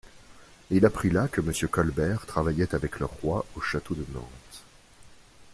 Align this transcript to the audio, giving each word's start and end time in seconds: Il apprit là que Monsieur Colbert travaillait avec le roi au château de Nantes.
Il 0.71 0.83
apprit 0.87 1.11
là 1.11 1.27
que 1.27 1.41
Monsieur 1.41 1.67
Colbert 1.67 2.25
travaillait 2.25 2.73
avec 2.73 2.99
le 2.99 3.05
roi 3.05 3.45
au 3.55 3.61
château 3.61 3.93
de 3.93 4.03
Nantes. 4.15 4.63